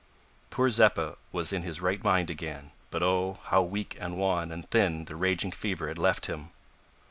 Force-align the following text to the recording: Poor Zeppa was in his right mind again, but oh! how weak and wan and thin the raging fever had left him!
Poor 0.49 0.67
Zeppa 0.71 1.15
was 1.31 1.53
in 1.53 1.61
his 1.61 1.79
right 1.79 2.03
mind 2.03 2.31
again, 2.31 2.71
but 2.89 3.03
oh! 3.03 3.37
how 3.49 3.61
weak 3.61 3.95
and 3.99 4.17
wan 4.17 4.51
and 4.51 4.67
thin 4.71 5.05
the 5.05 5.15
raging 5.15 5.51
fever 5.51 5.89
had 5.89 5.99
left 5.99 6.25
him! 6.25 6.47